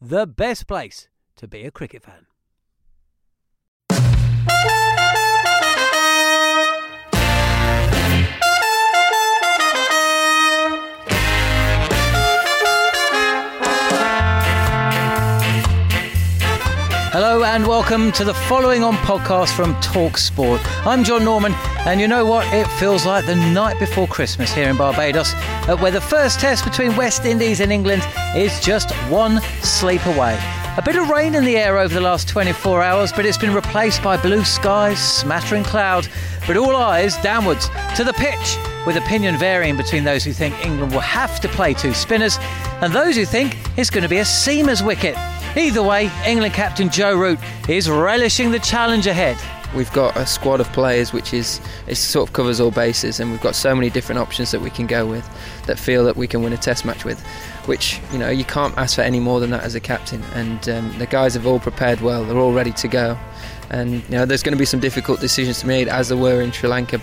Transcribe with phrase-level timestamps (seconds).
[0.00, 2.26] the best place to be a cricket fan.
[17.12, 20.60] Hello and welcome to the following on podcast from Talk Sport.
[20.86, 22.46] I'm John Norman, and you know what?
[22.54, 26.64] It feels like the night before Christmas here in Barbados, uh, where the first test
[26.64, 30.38] between West Indies and England is just one sleep away.
[30.76, 33.54] A bit of rain in the air over the last 24 hours, but it's been
[33.54, 36.06] replaced by blue skies, smattering cloud,
[36.46, 40.92] but all eyes downwards to the pitch, with opinion varying between those who think England
[40.92, 42.38] will have to play two spinners
[42.82, 45.16] and those who think it's going to be a seamer's wicket.
[45.56, 47.38] Either way, England captain Joe Root
[47.68, 49.36] is relishing the challenge ahead.
[49.74, 53.32] We've got a squad of players which is it sort of covers all bases, and
[53.32, 55.28] we've got so many different options that we can go with
[55.66, 57.20] that feel that we can win a Test match with.
[57.66, 60.22] Which you know you can't ask for any more than that as a captain.
[60.34, 63.18] And um, the guys have all prepared well; they're all ready to go.
[63.70, 66.18] And you know there's going to be some difficult decisions to be made, as there
[66.18, 67.00] were in Sri Lanka.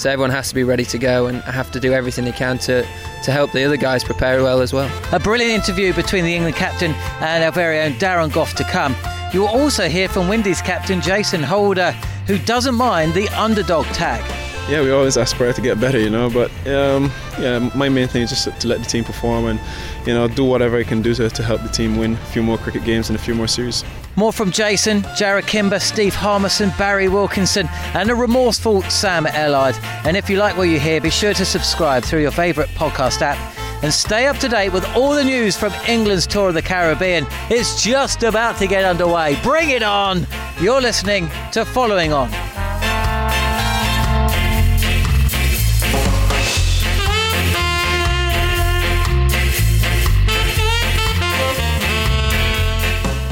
[0.00, 2.56] So everyone has to be ready to go and have to do everything they can
[2.60, 2.84] to,
[3.22, 4.90] to help the other guys prepare well as well.
[5.12, 8.96] A brilliant interview between the England captain and our very own Darren Gough to come.
[9.34, 11.92] You will also hear from Windies captain Jason Holder,
[12.26, 14.39] who doesn't mind the underdog tag.
[14.68, 16.30] Yeah, we always aspire to get better, you know.
[16.30, 19.60] But um, yeah, my main thing is just to let the team perform and
[20.06, 22.42] you know do whatever I can do to, to help the team win a few
[22.42, 23.84] more cricket games and a few more series.
[24.16, 29.80] More from Jason, Jarrod Kimber, Steve Harmison, Barry Wilkinson, and a remorseful Sam Ellard.
[30.04, 33.22] And if you like what you hear, be sure to subscribe through your favourite podcast
[33.22, 33.38] app
[33.82, 37.26] and stay up to date with all the news from England's tour of the Caribbean.
[37.48, 39.40] It's just about to get underway.
[39.42, 40.26] Bring it on!
[40.60, 42.28] You're listening to Following On.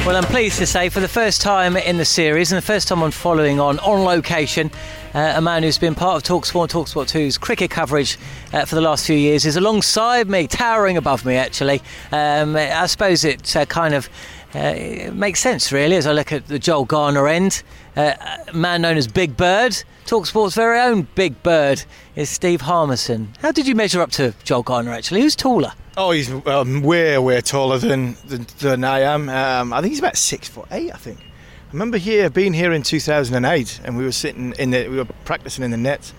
[0.09, 2.89] Well, I'm pleased to say for the first time in the series and the first
[2.89, 4.71] time on following on on location,
[5.13, 8.17] uh, a man who's been part of Talksport, Talksport 2's cricket coverage
[8.55, 11.83] uh, for the last few years is alongside me, towering above me actually.
[12.11, 14.09] Um, I suppose it uh, kind of
[14.55, 17.63] uh, makes sense really as I look at the Joel Garner end.
[17.95, 18.15] Uh,
[18.49, 19.73] a man known as Big Bird,
[20.07, 21.85] Talksport's very own Big Bird
[22.17, 23.35] is Steve Harmison.
[23.43, 25.21] How did you measure up to Joel Garner actually?
[25.21, 25.75] Who's taller?
[26.01, 29.29] Oh, he's um, way, way taller than than, than I am.
[29.29, 30.95] Um, I think he's about six foot eight.
[30.95, 31.19] I think.
[31.19, 35.07] I remember here being here in 2008, and we were sitting in the, we were
[35.25, 36.13] practicing in the net,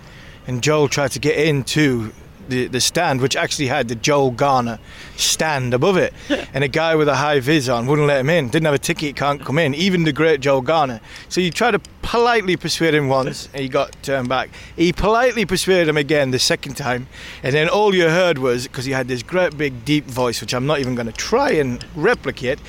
[0.48, 2.12] and Joel tried to get into
[2.50, 4.80] the, the stand, which actually had the Joel Garner
[5.20, 6.14] stand above it,
[6.54, 8.50] and a guy with a high vis on wouldn't let him in.
[8.50, 9.74] Didn't have a ticket, can't come in.
[9.74, 11.02] Even the great Joel Garner.
[11.28, 14.50] So you tried to politely persuade him once, and he got turned back.
[14.76, 17.08] He politely persuaded him again the second time,
[17.44, 20.54] and then all you heard was because he had this great big deep voice, which
[20.54, 22.60] I'm not even going to try and replicate.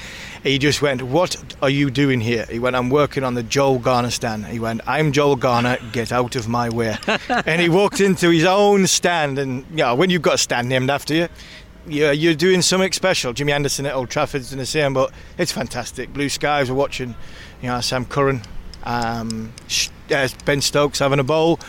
[0.43, 2.47] He just went, What are you doing here?
[2.51, 4.47] He went, I'm working on the Joel Garner stand.
[4.47, 6.97] He went, I'm Joel Garner, get out of my way.
[7.29, 9.39] and he walked into his own stand.
[9.39, 11.29] And, you know, when you've got a stand named after you,
[11.91, 13.33] you're, you're doing something special.
[13.33, 16.13] Jimmy Anderson at Old Trafford's doing the same, but it's fantastic.
[16.13, 17.15] Blue skies, we're watching,
[17.63, 18.43] you know, Sam Curran,
[18.85, 19.53] um,
[20.11, 21.61] uh, Ben Stokes having a bowl.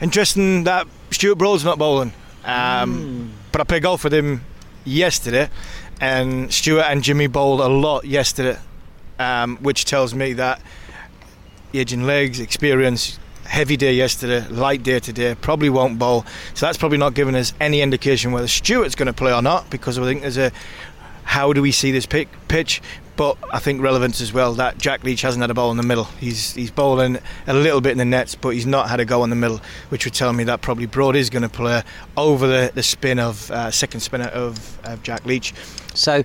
[0.00, 2.12] Interesting that Stuart Broad's not bowling.
[2.44, 3.52] Um, mm.
[3.52, 4.42] But I played golf with him
[4.84, 5.50] yesterday
[6.00, 8.58] and Stuart and Jimmy bowled a lot yesterday,
[9.18, 10.60] um, which tells me that
[11.74, 13.18] aging legs, experience.
[13.50, 15.34] Heavy day yesterday, light day today.
[15.34, 16.24] Probably won't bowl,
[16.54, 19.68] so that's probably not giving us any indication whether Stuart's going to play or not.
[19.70, 20.52] Because I think there's a
[21.24, 22.80] how do we see this pitch?
[23.16, 25.82] But I think relevance as well that Jack Leach hasn't had a ball in the
[25.82, 26.04] middle.
[26.04, 27.18] He's he's bowling
[27.48, 29.60] a little bit in the nets, but he's not had a go in the middle,
[29.88, 31.82] which would tell me that probably Broad is going to play
[32.16, 35.54] over the, the spin of uh, second spinner of, of Jack Leach.
[35.92, 36.22] So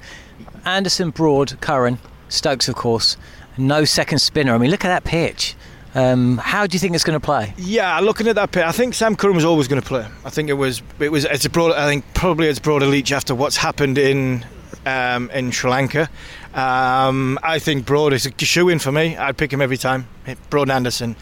[0.64, 1.98] Anderson, Broad, Curran,
[2.30, 3.18] Stokes, of course.
[3.58, 4.54] No second spinner.
[4.54, 5.56] I mean, look at that pitch.
[5.96, 7.54] Um, how do you think it's going to play?
[7.58, 10.06] Yeah, looking at that pitch, I think Sam Curran was always going to play.
[10.26, 11.72] I think it was it was it's a broad.
[11.72, 14.46] I think probably it's broader Leach after what's happened in
[14.86, 16.10] um, in Sri Lanka.
[16.54, 19.18] Um, I think Broad is a shoe in for me.
[19.18, 20.08] I'd pick him every time.
[20.50, 21.16] Broad and Anderson.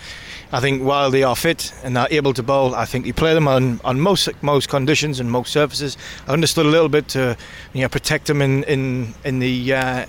[0.51, 3.33] I think while they are fit and they're able to bowl, I think you play
[3.33, 5.97] them on, on most most conditions and most surfaces.
[6.27, 7.35] I understood a little bit to
[7.73, 10.05] you know protect them in in in the uh,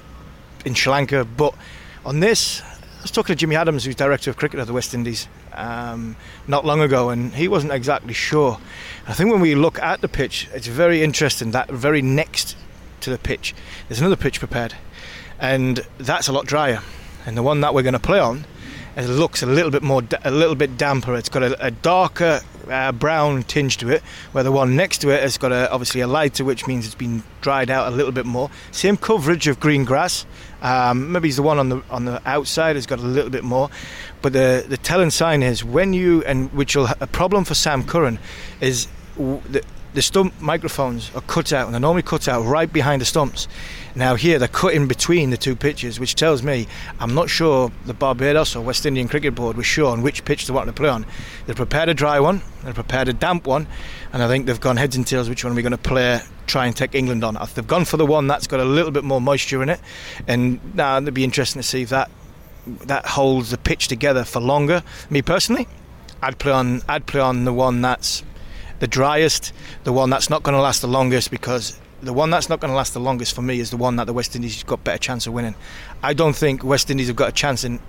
[0.64, 1.55] in Sri Lanka, but
[2.05, 2.62] on this,
[3.04, 6.16] was talking to Jimmy Adams, who's director of cricket of the West Indies, um,
[6.48, 8.58] not long ago, and he wasn't exactly sure.
[9.06, 12.56] I think when we look at the pitch, it's very interesting that very next
[13.00, 13.54] to the pitch,
[13.86, 14.74] there's another pitch prepared,
[15.38, 16.80] and that's a lot drier.
[17.26, 18.46] And the one that we're going to play on,
[18.96, 21.14] it looks a little bit more, a little bit damper.
[21.14, 22.40] It's got a, a darker
[22.70, 24.02] uh, brown tinge to it,
[24.32, 26.94] where the one next to it has got a, obviously a lighter, which means it's
[26.94, 28.50] been dried out a little bit more.
[28.70, 30.24] Same coverage of green grass.
[30.64, 33.44] Um, maybe he's the one on the on the outside has got a little bit
[33.44, 33.69] more,
[34.22, 37.84] but the the telling sign is when you and which will a problem for Sam
[37.84, 38.19] Curran
[38.62, 39.62] is the
[39.93, 43.46] the stump microphones are cut out and they're normally cut out right behind the stumps.
[43.94, 46.67] Now here they're cut in between the two pitches, which tells me
[46.99, 50.46] I'm not sure the Barbados or West Indian Cricket Board was sure on which pitch
[50.46, 51.05] they wanted to play on.
[51.46, 53.67] They prepared a dry one, they prepared a damp one,
[54.14, 56.22] and I think they've gone heads and tails which one are we going to play,
[56.46, 57.37] try and take England on.
[57.55, 59.81] They've gone for the one that's got a little bit more moisture in it,
[60.26, 62.11] and now it'd be interesting to see if that
[62.87, 64.82] that holds the pitch together for longer.
[65.11, 65.69] Me personally,
[66.23, 68.23] I'd play on I'd play on the one that's
[68.81, 69.52] the driest,
[69.85, 72.70] the one that's not going to last the longest because the one that's not going
[72.70, 74.85] to last the longest for me is the one that the West Indies have got
[74.85, 75.55] better chance of winning.
[76.02, 77.81] I don't think West Indies have got a chance in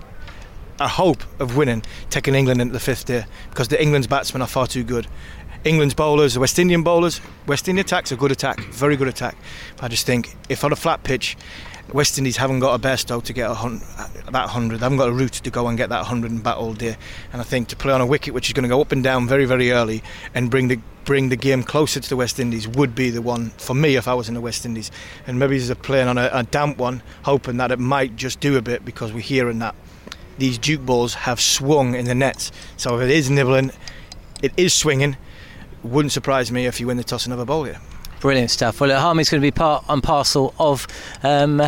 [0.78, 4.48] a hope of winning taking England into the fifth day because the England's batsmen are
[4.48, 5.06] far too good.
[5.66, 9.36] England's bowlers, the West Indian bowlers, West Indian attacks a good attack, very good attack.
[9.80, 11.36] I just think if on a flat pitch
[11.92, 13.80] West Indies haven't got a Bairstow to get a hun-
[14.30, 14.80] that 100.
[14.80, 16.96] They haven't got a Root to go and get that 100 and bat all day.
[17.32, 19.04] And I think to play on a wicket which is going to go up and
[19.04, 20.02] down very, very early
[20.34, 23.50] and bring the bring the game closer to the West Indies would be the one
[23.50, 24.90] for me if I was in the West Indies.
[25.28, 28.56] And maybe a playing on a, a damp one, hoping that it might just do
[28.56, 29.76] a bit because we're hearing that
[30.38, 32.50] these duke balls have swung in the nets.
[32.76, 33.70] So if it is nibbling,
[34.42, 35.16] it is swinging.
[35.86, 37.78] Wouldn't surprise me if you win the toss and have a bowl here.
[38.20, 38.80] Brilliant stuff.
[38.80, 40.86] Well, Harmy's going to be part and parcel of
[41.22, 41.62] um,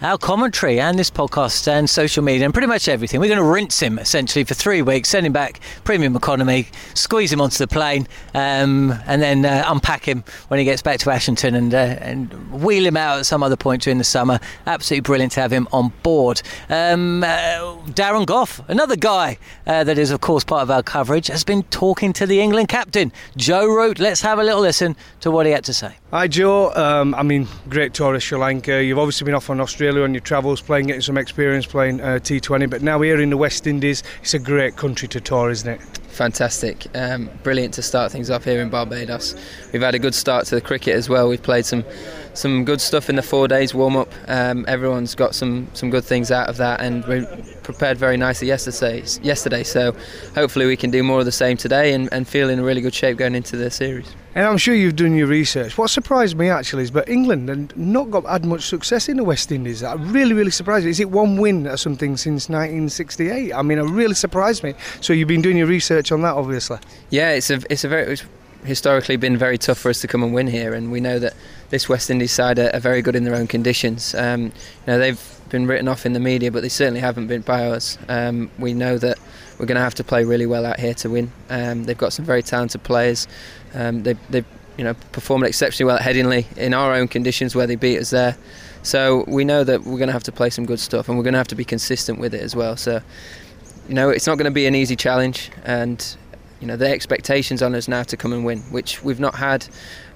[0.00, 3.20] our commentary and this podcast and social media and pretty much everything.
[3.20, 7.32] We're going to rinse him essentially for three weeks, send him back premium economy, squeeze
[7.32, 11.10] him onto the plane, um, and then uh, unpack him when he gets back to
[11.10, 14.38] Ashington and, uh, and wheel him out at some other point during the summer.
[14.66, 16.42] Absolutely brilliant to have him on board.
[16.68, 21.26] Um, uh, Darren Gough, another guy uh, that is, of course, part of our coverage,
[21.26, 23.98] has been talking to the England captain, Joe Root.
[23.98, 25.96] Let's have a little listen to what he had to say.
[26.12, 26.72] Hi, Joe.
[26.72, 28.82] Um, I mean, great tour of Sri Lanka.
[28.82, 32.18] You've obviously been off on Australia on your travels, playing, getting some experience playing uh,
[32.20, 35.68] T20, but now here in the West Indies, it's a great country to tour, isn't
[35.68, 35.80] it?
[36.18, 36.88] Fantastic.
[36.96, 39.36] Um, brilliant to start things off here in Barbados.
[39.72, 41.28] We've had a good start to the cricket as well.
[41.28, 41.84] We've played some
[42.38, 44.12] some good stuff in the four days warm up.
[44.28, 47.26] Um, everyone's got some, some good things out of that, and we
[47.62, 49.02] prepared very nicely yesterday.
[49.22, 49.94] Yesterday, so
[50.34, 52.94] hopefully we can do more of the same today and, and feel in really good
[52.94, 54.14] shape going into the series.
[54.34, 55.76] And I'm sure you've done your research.
[55.76, 59.24] What surprised me actually is, but England and not got had much success in the
[59.24, 59.80] West Indies.
[59.80, 60.90] That really, really surprised me.
[60.90, 63.52] Is it one win or something since 1968?
[63.52, 64.74] I mean, it really surprised me.
[65.00, 66.78] So you've been doing your research on that, obviously.
[67.10, 68.24] Yeah, it's a it's a very it's
[68.64, 71.34] historically been very tough for us to come and win here, and we know that
[71.70, 74.14] this West Indies side are, are very good in their own conditions.
[74.14, 74.52] Um, you
[74.86, 77.98] know, they've been written off in the media, but they certainly haven't been by us.
[78.08, 79.18] Um, we know that
[79.58, 81.32] we're going to have to play really well out here to win.
[81.50, 83.26] Um, they've got some very talented players.
[83.74, 84.46] Um, they, they've
[84.76, 88.10] you know performed exceptionally well at Headingley in our own conditions where they beat us
[88.10, 88.36] there.
[88.82, 91.24] So we know that we're going to have to play some good stuff, and we're
[91.24, 92.76] going to have to be consistent with it as well.
[92.76, 93.02] So
[93.88, 96.16] you know it's not going to be an easy challenge, and
[96.60, 99.66] you know the expectations on us now to come and win, which we've not had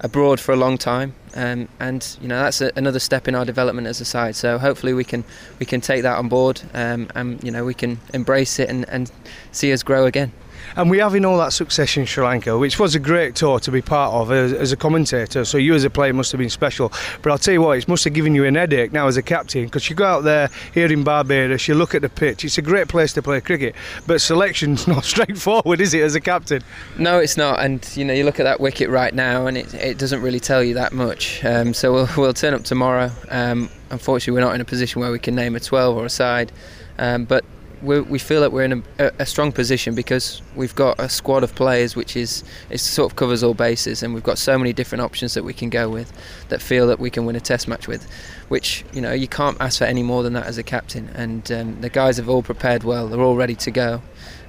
[0.01, 3.45] abroad for a long time, um, and you know that's a, another step in our
[3.45, 4.35] development as a side.
[4.35, 5.23] So hopefully we can
[5.59, 8.87] we can take that on board, um, and you know we can embrace it and,
[8.89, 9.11] and
[9.51, 10.31] see us grow again.
[10.75, 13.71] And we're having all that success in Sri Lanka, which was a great tour to
[13.71, 15.45] be part of as, as, a commentator.
[15.45, 16.91] So you as a player must have been special.
[17.21, 19.21] But I'll tell you what, it must have given you an headache now as a
[19.21, 22.43] captain because you go out there here in Barbados, you look at the pitch.
[22.45, 23.75] It's a great place to play cricket,
[24.07, 26.63] but selection's not straightforward, is it, as a captain?
[26.97, 27.59] No, it's not.
[27.59, 30.39] And you know, you look at that wicket right now, and it, it doesn't really
[30.39, 31.43] tell you that much.
[31.45, 33.11] Um, so we'll, we'll turn up tomorrow.
[33.29, 36.09] Um, unfortunately, we're not in a position where we can name a 12 or a
[36.09, 36.51] side.
[36.97, 37.43] Um, but
[37.83, 41.53] we feel that we're in a, a, strong position because we've got a squad of
[41.53, 45.01] players which is it sort of covers all bases, and we've got so many different
[45.01, 46.11] options that we can go with
[46.49, 48.09] that feel that we can win a Test match with,
[48.47, 51.09] which you know you can't ask for any more than that as a captain.
[51.09, 54.01] And um, the guys have all prepared well; they're all ready to go.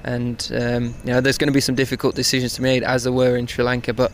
[0.04, 3.02] And um, you know there's going to be some difficult decisions to be made, as
[3.02, 4.12] there were in Sri Lanka, but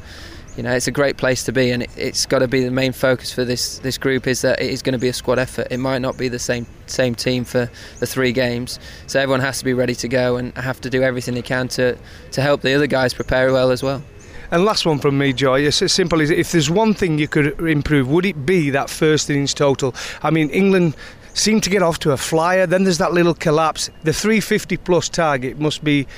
[0.57, 2.71] you know, it's a great place to be, and it, has got to be the
[2.71, 5.38] main focus for this this group is that it is going to be a squad
[5.38, 5.69] effort.
[5.71, 9.59] It might not be the same same team for the three games, so everyone has
[9.59, 11.97] to be ready to go and have to do everything they can to
[12.33, 14.02] to help the other guys prepare well as well.
[14.50, 15.54] And last one from me, Joe.
[15.54, 18.90] It's as simple as if there's one thing you could improve, would it be that
[18.90, 19.95] first innings total?
[20.23, 20.97] I mean, England
[21.35, 22.66] seemed to get off to a flyer.
[22.66, 23.90] Then there's that little collapse.
[24.02, 26.09] The 350 plus target must be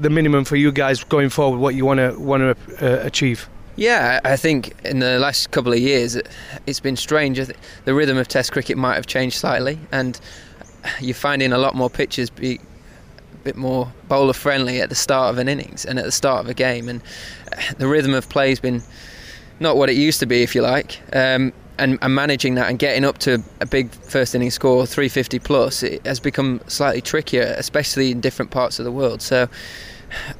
[0.00, 1.58] the minimum for you guys going forward.
[1.58, 3.48] What you want to want to uh, achieve.
[3.76, 6.16] Yeah, I think in the last couple of years
[6.66, 7.40] it's been strange.
[7.84, 10.18] The rhythm of Test cricket might have changed slightly, and
[11.00, 15.30] you're finding a lot more pitches be a bit more bowler friendly at the start
[15.30, 17.02] of an innings and at the start of a game, and
[17.78, 18.80] the rhythm of play has been
[19.58, 21.00] not what it used to be, if you like.
[21.12, 25.40] Um, and, and, managing that and getting up to a big first inning score, 350
[25.40, 29.20] plus, it has become slightly trickier, especially in different parts of the world.
[29.20, 29.48] So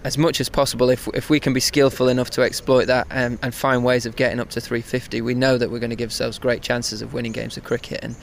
[0.04, 3.38] as much as possible, if if we can be skillful enough to exploit that and,
[3.42, 6.08] and find ways of getting up to 350, we know that we're going to give
[6.08, 8.00] ourselves great chances of winning games of cricket.
[8.02, 8.16] And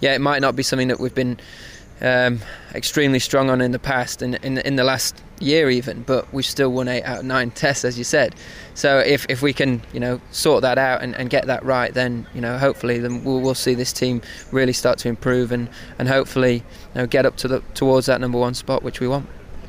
[0.00, 1.38] yeah, it might not be something that we've been
[2.00, 2.40] um,
[2.74, 6.44] extremely strong on in the past and in, in the last year even, but we've
[6.44, 8.34] still won eight out of nine tests, as you said.
[8.74, 11.92] So if, if we can, you know, sort that out and, and get that right,
[11.92, 14.22] then you know, hopefully, then we'll, we'll see this team
[14.52, 16.62] really start to improve and, and hopefully, you
[16.94, 19.28] know, get up to the towards that number one spot, which we want.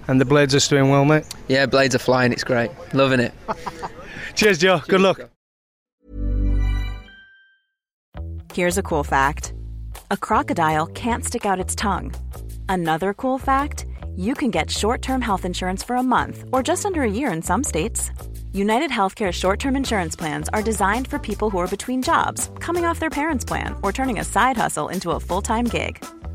[0.10, 1.24] And the blades are doing well, mate?
[1.48, 2.32] Yeah, blades are flying.
[2.32, 2.72] It's great.
[2.94, 3.32] Loving it.
[4.34, 4.78] Cheers, Joe.
[4.78, 5.30] Cheers, Good luck.
[8.52, 9.54] Here's a cool fact
[10.10, 12.12] a crocodile can't stick out its tongue.
[12.68, 13.86] Another cool fact
[14.16, 17.32] you can get short term health insurance for a month or just under a year
[17.32, 18.10] in some states.
[18.52, 22.84] United Healthcare short term insurance plans are designed for people who are between jobs, coming
[22.84, 26.04] off their parents' plan, or turning a side hustle into a full time gig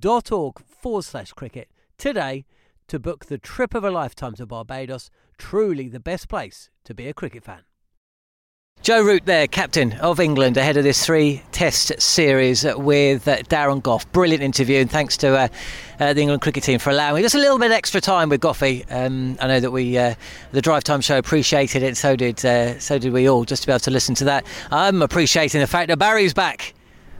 [0.00, 2.44] visitbarbados.org forward slash cricket today
[2.88, 7.08] to book the trip of a lifetime to Barbados, truly the best place to be
[7.08, 7.62] a cricket fan.
[8.82, 13.82] Joe Root there, captain of England, ahead of this three test series with uh, Darren
[13.82, 14.10] Gough.
[14.12, 15.48] Brilliant interview, and thanks to uh,
[15.98, 18.84] uh, the England cricket team for allowing just a little bit extra time with Goughy.
[18.92, 20.14] Um, I know that we, uh,
[20.52, 23.66] the Drive Time show, appreciated it, so did, uh, so did we all, just to
[23.66, 24.46] be able to listen to that.
[24.70, 26.74] I'm appreciating the fact that Barry's back.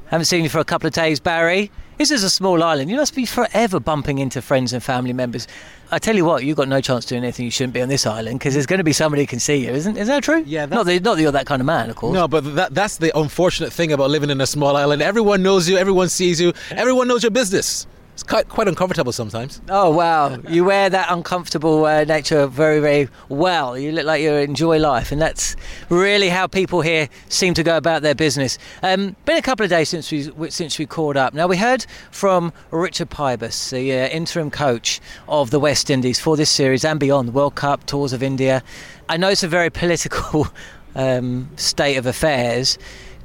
[0.09, 1.73] Haven't seen you for a couple of days, Barry.
[1.99, 2.91] This is a small island.
[2.91, 5.49] You must be forever bumping into friends and family members.
[5.91, 8.07] I tell you what, you've got no chance doing anything you shouldn't be on this
[8.07, 9.97] island because there's going to be somebody who can see you, isn't?
[9.97, 10.43] Is that true?
[10.47, 10.67] Yeah.
[10.67, 12.13] Not that, not that you're that kind of man, of course.
[12.13, 15.01] No, but that, that's the unfortunate thing about living in a small island.
[15.01, 15.79] Everyone knows you.
[15.79, 16.53] Everyone sees you.
[16.71, 17.87] Everyone knows your business.
[18.17, 19.61] It's quite, quite uncomfortable sometimes.
[19.69, 20.39] Oh wow!
[20.49, 23.77] You wear that uncomfortable uh, nature very, very well.
[23.77, 25.55] You look like you enjoy life, and that's
[25.91, 28.57] really how people here seem to go about their business.
[28.83, 31.35] Um, been a couple of days since we since we caught up.
[31.35, 36.39] Now we heard from Richard Pybus, the uh, interim coach of the West Indies for
[36.39, 38.63] this series and beyond, World Cup, tours of India.
[39.11, 40.49] I know it's a very political
[40.95, 42.79] um, state of affairs.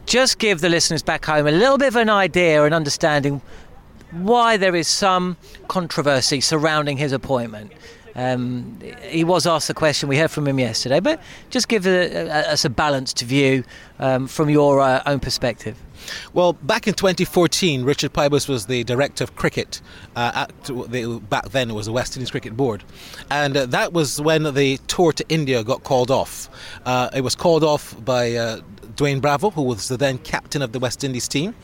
[0.05, 3.41] Just give the listeners back home a little bit of an idea and understanding
[4.11, 5.37] why there is some
[5.67, 7.71] controversy surrounding his appointment.
[8.15, 12.65] Um, he was asked the question, we heard from him yesterday, but just give us
[12.65, 13.63] a, a, balanced view
[13.99, 15.77] um, from your uh, own perspective.
[16.33, 19.81] Well, back in 2014, Richard Pybus was the director of cricket.
[20.15, 22.83] Uh, the, back then, it was the West Indies Cricket Board,
[23.29, 26.49] and uh, that was when the tour to India got called off.
[26.85, 28.61] Uh, it was called off by uh,
[28.95, 31.55] Dwayne Bravo, who was the then captain of the West Indies team.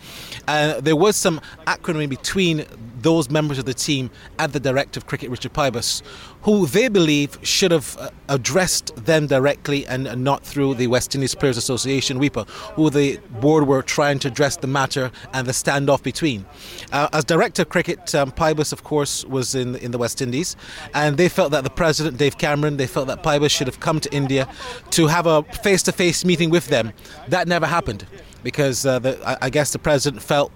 [0.48, 2.66] Uh, there was some acrimony between
[3.02, 6.02] those members of the team and the director of cricket, Richard Pybus,
[6.42, 11.36] who they believe should have uh, addressed them directly and not through the West Indies
[11.36, 16.04] Players Association, WIPA, who the board were trying to address the matter and the standoff
[16.04, 16.46] between.
[16.92, 20.56] Uh, as director of cricket, um, Pybus, of course, was in in the West Indies,
[20.94, 24.00] and they felt that the president, Dave Cameron, they felt that Pybus should have come
[24.00, 24.48] to India
[24.92, 26.94] to have a face-to-face meeting with them.
[27.28, 28.06] That never happened
[28.44, 30.52] because uh, the, I, guess the president felt,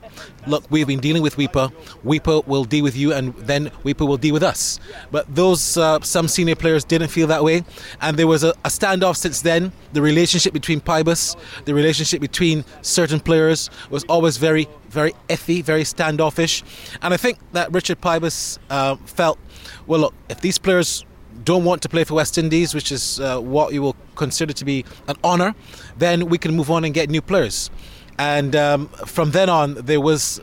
[0.48, 1.74] look, we've been dealing with WIPA,
[2.06, 4.80] WIPA will deal with you, and then WIPA will deal with us.
[5.12, 7.64] But those uh, some senior players didn't feel that way,
[8.02, 9.72] and there was a, a standoff since then.
[9.94, 11.36] The relationship between Pybus,
[11.66, 16.64] the relationship between certain players was always very, very iffy, very standoffish,
[17.02, 19.40] and I think that Richard Pybus uh, felt,
[19.88, 21.06] well, look, if these players
[21.44, 24.66] don't want to play for West Indies, which is uh, what you will consider to
[24.66, 25.56] be an honour,
[25.98, 27.70] then we can move on and get new players.
[28.18, 30.42] And um, from then on, there was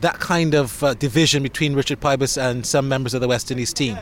[0.00, 3.72] that kind of uh, division between Richard Pybus and some members of the West Indies
[3.72, 3.98] team.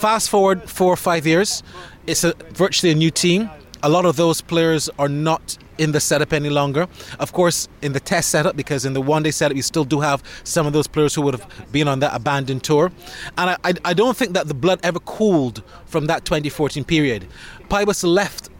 [0.00, 1.62] Fast forward four or five years,
[2.06, 3.50] it's a, virtually a new team.
[3.82, 6.86] A lot of those players are not in the setup any longer.
[7.18, 10.00] Of course, in the test setup, because in the one day setup, you still do
[10.00, 12.92] have some of those players who would have been on that abandoned tour.
[13.38, 17.26] And I, I, I don't think that the blood ever cooled from that 2014 period.
[17.68, 18.50] Pybus left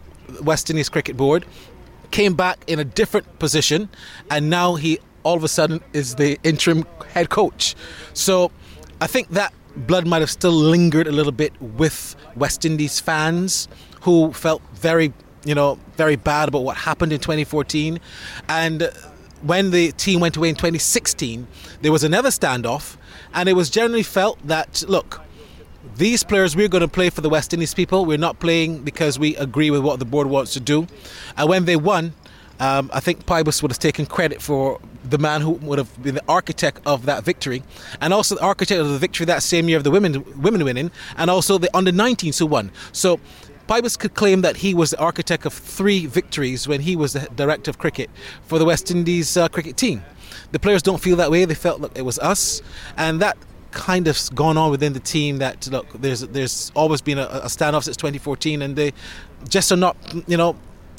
[0.41, 1.45] West Indies Cricket Board,
[2.09, 3.87] came back in a different position,
[4.29, 7.75] and now he all of a sudden is the interim head coach.
[8.13, 8.51] So
[8.99, 13.67] I think that blood might have still lingered a little bit with West Indies fans
[14.01, 17.99] who felt very you know, very bad about what happened in 2014.
[18.47, 18.91] And
[19.41, 21.47] when the team went away in 2016,
[21.81, 22.97] there was another standoff,
[23.33, 25.21] and it was generally felt that, look,
[25.97, 28.05] these players, we're going to play for the West Indies people.
[28.05, 30.87] We're not playing because we agree with what the board wants to do.
[31.37, 32.13] And when they won,
[32.59, 36.13] um, I think Pybus would have taken credit for the man who would have been
[36.13, 37.63] the architect of that victory,
[37.99, 40.91] and also the architect of the victory that same year of the women women winning,
[41.17, 42.71] and also the under 19s who won.
[42.91, 43.19] So
[43.67, 47.27] Pybus could claim that he was the architect of three victories when he was the
[47.35, 48.09] director of cricket
[48.43, 50.03] for the West Indies uh, cricket team.
[50.51, 51.45] The players don't feel that way.
[51.45, 52.61] They felt like it was us,
[52.97, 53.37] and that
[53.71, 55.37] kind of gone on within the team.
[55.37, 58.93] That look, there's there's always been a, a standoff since 2014, and they
[59.47, 59.95] just are not,
[60.27, 60.55] you know,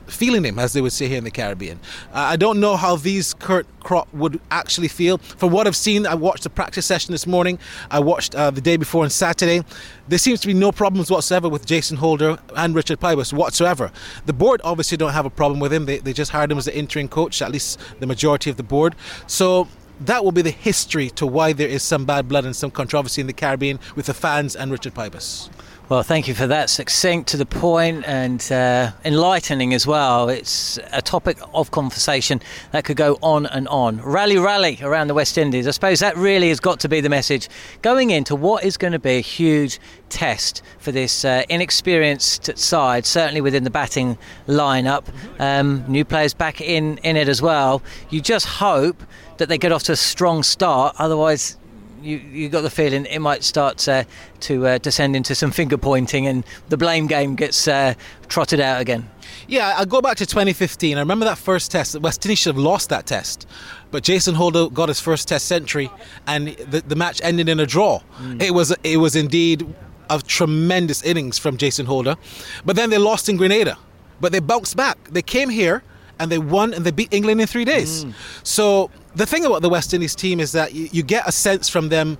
[0.06, 1.78] feeling him, as they would say here in the Caribbean.
[2.12, 5.18] Uh, I don't know how these current crop would actually feel.
[5.18, 7.58] From what I've seen, I watched the practice session this morning.
[7.90, 9.64] I watched uh, the day before on Saturday.
[10.08, 13.90] There seems to be no problems whatsoever with Jason Holder and Richard Pybus whatsoever.
[14.26, 15.86] The board obviously don't have a problem with him.
[15.86, 18.62] They, they just hired him as the interim coach, at least the majority of the
[18.62, 18.94] board.
[19.26, 19.68] So
[20.00, 23.20] that will be the history to why there is some bad blood and some controversy
[23.20, 25.48] in the Caribbean with the fans and Richard Pybus.
[25.88, 26.70] Well, thank you for that.
[26.70, 30.28] Succinct to the point and uh, enlightening as well.
[30.28, 32.40] It's a topic of conversation
[32.70, 34.00] that could go on and on.
[34.00, 35.66] Rally, rally around the West Indies.
[35.66, 37.48] I suppose that really has got to be the message
[37.82, 43.04] going into what is going to be a huge test for this uh, inexperienced side,
[43.04, 44.16] certainly within the batting
[44.46, 45.04] lineup.
[45.40, 47.82] Um, new players back in, in it as well.
[48.08, 49.02] You just hope
[49.36, 51.58] that they get off to a strong start, otherwise,
[52.02, 54.04] you you got the feeling it might start uh,
[54.40, 57.94] to uh, descend into some finger pointing, and the blame game gets uh,
[58.28, 59.08] trotted out again.
[59.48, 60.96] Yeah, I go back to 2015.
[60.96, 61.98] I remember that first test.
[62.00, 63.46] West Indies should have lost that test,
[63.90, 65.90] but Jason Holder got his first Test century,
[66.26, 68.00] and the, the match ended in a draw.
[68.18, 68.42] Mm.
[68.42, 69.66] It was it was indeed
[70.10, 72.16] a tremendous innings from Jason Holder,
[72.64, 73.78] but then they lost in Grenada,
[74.20, 74.98] but they bounced back.
[75.10, 75.82] They came here
[76.18, 78.04] and they won and they beat England in three days.
[78.04, 78.14] Mm.
[78.42, 81.68] So the thing about the West Indies team is that you, you, get a sense
[81.68, 82.18] from them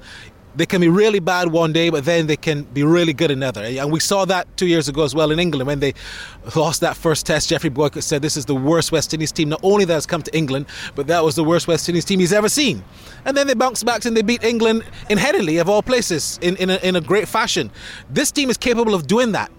[0.55, 3.63] they can be really bad one day, but then they can be really good another.
[3.63, 5.95] And we saw that two years ago as well in England when they
[6.55, 7.49] lost that first test.
[7.49, 10.23] Geoffrey Boycott said this is the worst West Indies team, not only that has come
[10.23, 12.85] to England, but that was the worst West Indies team he's ever seen.
[13.25, 16.57] And then they bounced back and they beat England in Headingley, of all places, in,
[16.57, 17.71] in, a, in a great fashion.
[18.11, 19.51] This team is capable of doing that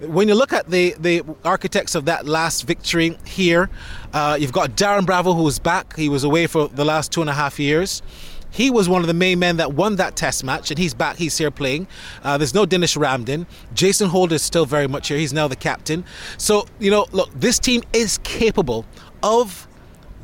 [0.00, 3.68] when you look at the, the architects of that last victory here,
[4.12, 5.94] uh, you've got Darren Bravo who's back.
[5.96, 8.02] He was away for the last two and a half years.
[8.50, 11.16] He was one of the main men that won that test match, and he's back.
[11.16, 11.86] He's here playing.
[12.24, 13.46] Uh, there's no Dinesh Ramdin.
[13.74, 15.18] Jason Holder is still very much here.
[15.18, 16.04] He's now the captain.
[16.36, 18.86] So, you know, look, this team is capable
[19.22, 19.68] of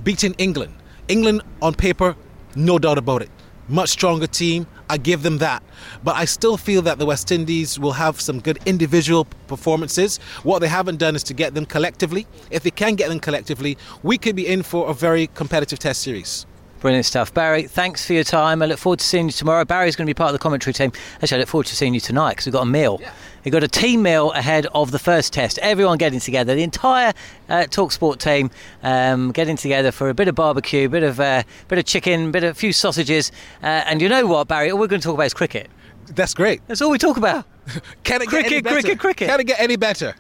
[0.02, 0.74] beating England.
[1.06, 2.16] England, on paper,
[2.56, 3.30] no doubt about it.
[3.68, 4.66] Much stronger team.
[4.88, 5.62] I give them that.
[6.04, 10.18] But I still feel that the West Indies will have some good individual performances.
[10.44, 12.26] What they haven't done is to get them collectively.
[12.50, 16.02] If they can get them collectively, we could be in for a very competitive test
[16.02, 16.46] series.
[16.80, 17.32] Brilliant stuff.
[17.32, 18.62] Barry, thanks for your time.
[18.62, 19.64] I look forward to seeing you tomorrow.
[19.64, 20.92] Barry's going to be part of the commentary team.
[21.22, 22.98] Actually, I look forward to seeing you tonight because we've got a meal.
[23.00, 23.12] Yeah.
[23.46, 25.60] We've got a team meal ahead of the first test.
[25.60, 27.12] Everyone getting together, the entire
[27.48, 28.50] uh, Talksport team
[28.82, 32.42] um, getting together for a bit of barbecue, bit of uh, bit of chicken, bit
[32.42, 33.30] of a few sausages.
[33.62, 34.72] Uh, and you know what, Barry?
[34.72, 35.70] All we're going to talk about is cricket.
[36.06, 36.60] That's great.
[36.66, 37.44] That's all we talk about.
[38.02, 38.74] Can it cricket, get any better?
[38.80, 39.28] cricket, cricket?
[39.28, 40.16] Can it get any better?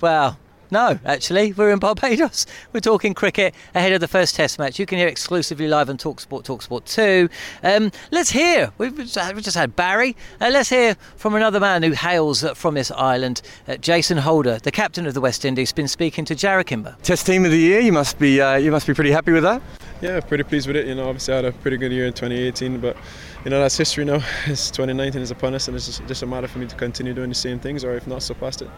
[0.00, 0.38] Well,
[0.70, 2.46] no, actually, we're in Barbados.
[2.72, 4.78] We're talking cricket ahead of the first Test match.
[4.78, 7.28] You can hear exclusively live on Talksport, Talksport 2.
[7.62, 8.72] Um, let's hear.
[8.78, 10.16] We've just had Barry.
[10.40, 14.70] Uh, let's hear from another man who hails from this island, uh, Jason Holder, the
[14.70, 16.96] captain of the West Indies, been speaking to Jarrod Kimber.
[17.02, 17.80] Test team of the year.
[17.80, 18.40] You must be.
[18.40, 19.62] Uh, you must be pretty happy with that.
[20.00, 20.86] Yeah, pretty pleased with it.
[20.86, 22.96] You know, obviously I had a pretty good year in 2018, but
[23.44, 24.22] you know that's history now.
[24.46, 27.14] It's 2019 is upon us, and it's just, just, a matter for me to continue
[27.14, 28.68] doing the same things, or if not, surpass it.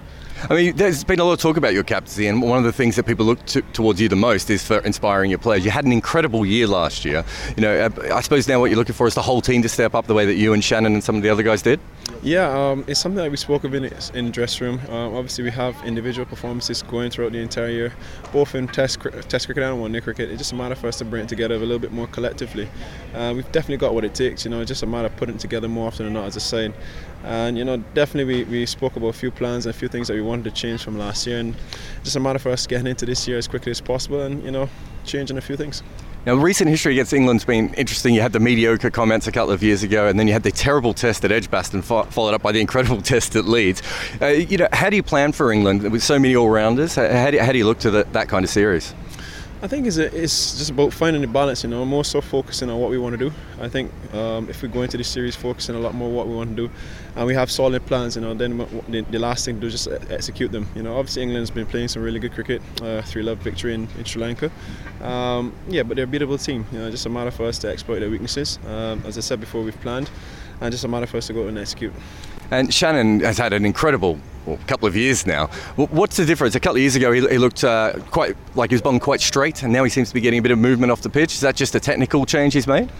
[0.51, 2.73] I mean, there's been a lot of talk about your captaincy, and one of the
[2.73, 5.65] things that people look to, towards you the most is for inspiring your players.
[5.65, 7.25] You had an incredible year last year.
[7.57, 9.95] You know, I suppose now what you're looking for is the whole team to step
[9.95, 11.81] up the way that you and Shannon and some of the other guys did.
[12.23, 14.81] Yeah, um, it's something that we spoke of in, in the dressing room.
[14.91, 17.93] Um, obviously, we have individual performances going throughout the entire year,
[18.33, 20.31] both in Test Test cricket and one day cricket.
[20.31, 22.69] It's just a matter for us to bring it together a little bit more collectively.
[23.15, 24.45] Uh, we've definitely got what it takes.
[24.45, 26.37] You know, it's just a matter of putting it together more often than not as
[26.37, 26.75] I side.
[27.25, 30.09] And you know, definitely we, we spoke about a few plans and a few things
[30.09, 31.55] that we wanted to change from last year, and
[32.03, 34.51] just a matter for us getting into this year as quickly as possible, and you
[34.51, 34.69] know,
[35.05, 35.83] changing a few things.
[36.25, 38.15] Now, recent history against England's been interesting.
[38.15, 40.53] You had the mediocre comments a couple of years ago, and then you had the
[40.53, 43.83] terrible test at Edgbaston, followed up by the incredible test at Leeds.
[44.21, 46.95] Uh, you know, how do you plan for England with so many all-rounders?
[46.95, 48.95] How do, how do you look to the, that kind of series?
[49.63, 52.69] I think it's, a, it's just about finding the balance, you know, more so focusing
[52.69, 53.33] on what we want to do.
[53.61, 56.35] I think um, if we go into this series focusing a lot more what we
[56.35, 56.71] want to do,
[57.15, 59.85] and we have solid plans, you know, then the, the last thing to do is
[59.85, 60.67] just execute them.
[60.75, 64.05] You know, obviously England's been playing some really good cricket, uh, three-love victory in, in
[64.05, 64.51] Sri Lanka.
[65.01, 66.67] Um, yeah, but they're a beatable team.
[66.73, 68.59] You know, just a matter for us to exploit their weaknesses.
[68.67, 70.11] Um, as I said before, we've planned,
[70.61, 71.93] and just a matter for us to go and execute.
[72.51, 75.47] And Shannon has had an incredible well, a couple of years now.
[75.77, 76.55] What's the difference?
[76.55, 79.21] A couple of years ago, he, he looked uh, quite like he was bowling quite
[79.21, 81.35] straight, and now he seems to be getting a bit of movement off the pitch.
[81.35, 82.91] Is that just a technical change he's made?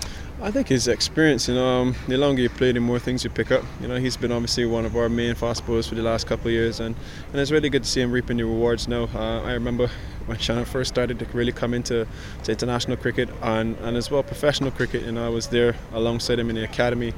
[0.41, 3.31] I think his experience, you know, um, the longer you play, the more things you
[3.31, 3.63] pick up.
[3.81, 6.49] You know, he's been obviously one of our main fast bowlers for the last couple
[6.49, 6.97] of years, and,
[7.31, 9.09] and it's really good to see him reaping the rewards now.
[9.15, 9.89] Uh, I remember
[10.27, 12.07] when Shannon first started to really come into
[12.45, 15.07] to international cricket and, and as well professional cricket.
[15.13, 17.13] Know, I was there alongside him in the academy,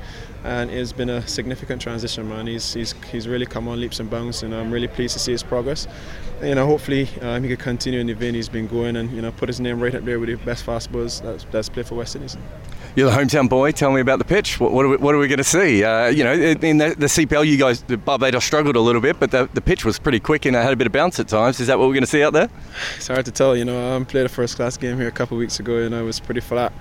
[0.45, 2.47] and it's been a significant transition, man.
[2.47, 5.33] He's he's he's really come on leaps and bounds, and I'm really pleased to see
[5.33, 5.87] his progress.
[6.41, 9.11] And, you know, hopefully um, he can continue in the vein he's been going, and
[9.13, 11.69] you know, put his name right up there with the best fast bowlers that's, that's
[11.69, 12.37] played for West Indies.
[12.97, 13.73] You're the hometown boy.
[13.73, 14.61] Tell me about the pitch.
[14.61, 15.83] What, what are we, we going to see?
[15.83, 19.33] Uh, you know, in the, the, CPL, you guys, Barbados struggled a little bit, but
[19.33, 21.59] the, the pitch was pretty quick and it had a bit of bounce at times.
[21.59, 22.49] Is that what we're going to see out there?
[22.97, 23.57] It's hard to tell.
[23.57, 25.79] You know, I um, played a first class game here a couple of weeks ago
[25.79, 26.73] and I was pretty flat.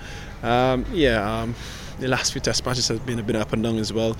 [0.44, 1.42] Um, yeah.
[1.42, 1.56] Um,
[2.00, 4.16] the last few test matches have been a bit up and down as well.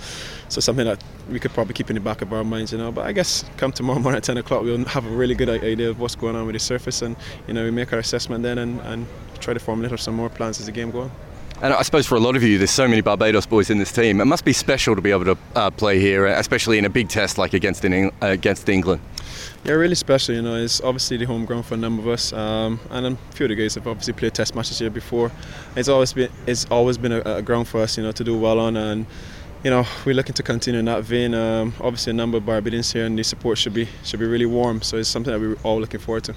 [0.50, 2.92] So something that we could probably keep in the back of our minds, you know.
[2.92, 5.92] But I guess come tomorrow morning at 10 o'clock, we'll have a really good idea
[5.92, 7.16] of what's going on with the surface, and
[7.48, 9.06] you know we make our assessment then and, and
[9.40, 11.12] try to formulate some more plans as the game goes on.
[11.64, 13.94] And I suppose for a lot of you, there's so many Barbados boys in this
[13.94, 14.20] team.
[14.20, 17.08] It must be special to be able to uh, play here, especially in a big
[17.08, 19.02] test like against in, uh, against England.
[19.64, 20.36] Yeah, really special.
[20.36, 23.16] You know, it's obviously the home ground for a number of us, um, and a
[23.34, 25.32] few of the guys have obviously played Test matches here before.
[25.78, 28.38] It's always been it's always been a, a ground for us, you know, to do
[28.38, 29.06] well on, and
[29.64, 31.34] you know we're looking to continue in that vein.
[31.34, 34.46] Um, obviously, a number of Barbadians here, and the support should be should be really
[34.46, 34.82] warm.
[34.82, 36.36] So it's something that we're all looking forward to.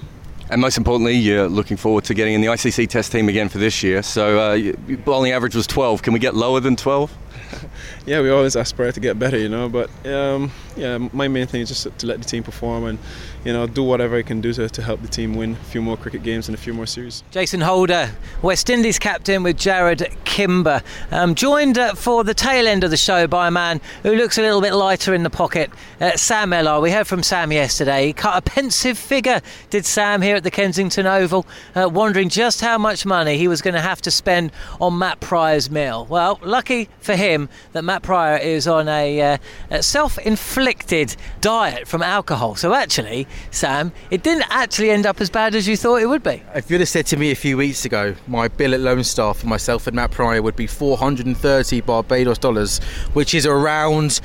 [0.49, 3.57] And most importantly, you're looking forward to getting in the ICC Test team again for
[3.57, 4.01] this year.
[4.01, 6.01] So uh, bowling average was 12.
[6.01, 7.15] Can we get lower than 12?
[8.05, 9.69] yeah, we always aspire to get better, you know.
[9.69, 12.99] But um, yeah, my main thing is just to let the team perform and
[13.45, 15.81] you know do whatever I can do to, to help the team win a few
[15.81, 17.23] more cricket games and a few more series.
[17.31, 20.81] Jason Holder, West Indies captain with Jarrod Kimber,
[21.11, 24.37] um, joined uh, for the tail end of the show by a man who looks
[24.37, 25.69] a little bit lighter in the pocket,
[26.01, 26.79] uh, Sam Millar.
[26.79, 28.07] We heard from Sam yesterday.
[28.07, 31.45] He cut a pensive figure, did Sam here at the Kensington Oval,
[31.75, 35.19] uh, wondering just how much money he was going to have to spend on Matt
[35.19, 36.05] Prior's meal.
[36.05, 39.37] Well, lucky for him that Matt Prior is on a, uh,
[39.69, 42.55] a self-inflicted diet from alcohol.
[42.55, 46.23] So actually, Sam, it didn't actually end up as bad as you thought it would
[46.23, 46.41] be.
[46.55, 49.33] If you'd have said to me a few weeks ago, my bill at Lone Star
[49.33, 52.79] for myself and Matt Prior would be 430 Barbados dollars,
[53.13, 54.21] which is around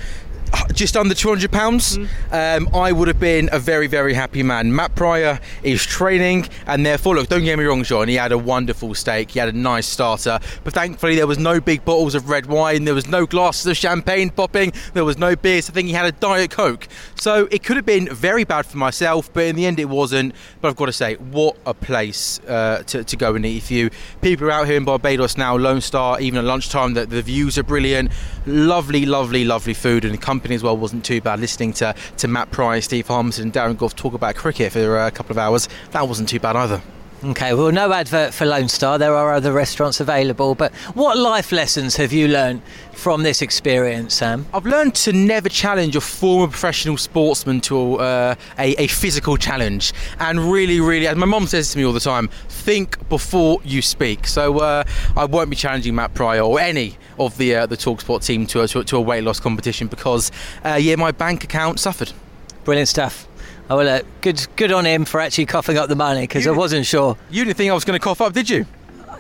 [0.73, 2.09] just under 200 pounds, mm.
[2.33, 4.75] um, I would have been a very, very happy man.
[4.75, 8.39] Matt Prior is training, and therefore, look, don't get me wrong, John, he had a
[8.39, 12.29] wonderful steak, he had a nice starter, but thankfully, there was no big bottles of
[12.29, 15.69] red wine, there was no glasses of champagne popping, there was no beers.
[15.69, 16.89] I think he had a Diet Coke.
[17.17, 20.35] So it could have been very bad for myself, but in the end, it wasn't.
[20.61, 23.59] But I've got to say, what a place uh, to, to go and eat.
[23.59, 27.07] If you people are out here in Barbados now, Lone Star, even at lunchtime, the,
[27.07, 28.11] the views are brilliant,
[28.47, 31.39] lovely, lovely, lovely food, and company company as well wasn't too bad.
[31.39, 35.11] Listening to, to Matt Prior, Steve Harmison, and Darren Gough talk about cricket for a
[35.13, 36.83] couple of hours, that wasn't too bad either.
[37.25, 38.99] Okay, well, no advert for Lone Star.
[38.99, 40.57] There are other restaurants available.
[40.57, 42.63] But what life lessons have you learned
[42.95, 44.47] from this experience, Sam?
[44.53, 49.93] I've learned to never challenge a former professional sportsman to uh, a, a, physical challenge.
[50.19, 53.83] And really, really, as my mom says to me all the time, think before you
[53.83, 54.27] speak.
[54.27, 54.83] So uh,
[55.17, 58.63] I won't be challenging Matt Prior or any of the uh, the Talksport team to
[58.63, 60.31] a, to, to a weight loss competition because,
[60.65, 62.13] uh, yeah, my bank account suffered.
[62.65, 63.27] Brilliant stuff.
[63.71, 66.51] Oh, well, uh, good, good on him for actually coughing up the money because I
[66.51, 67.17] wasn't sure.
[67.31, 68.67] You didn't think I was going to cough up, did you?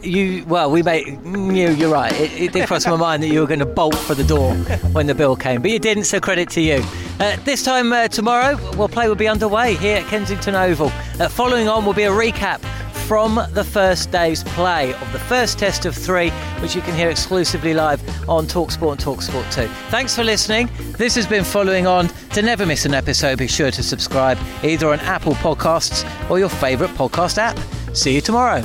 [0.02, 1.70] You well, we made you.
[1.70, 2.12] You're right.
[2.12, 4.54] It, it did cross my mind that you were going to bolt for the door
[4.92, 6.04] when the bill came, but you didn't.
[6.04, 6.82] So credit to you.
[7.20, 10.90] Uh, this time uh, tomorrow, well, play will be underway here at Kensington Oval.
[11.20, 12.60] Uh, following on will be a recap
[13.12, 16.30] from the first day's play of the first test of three,
[16.62, 19.66] which you can hear exclusively live on Talksport and Talksport 2.
[19.90, 20.70] Thanks for listening.
[20.96, 22.08] This has been Following On.
[22.08, 26.48] To never miss an episode, be sure to subscribe either on Apple Podcasts or your
[26.48, 27.58] favourite podcast app.
[27.94, 28.64] See you tomorrow.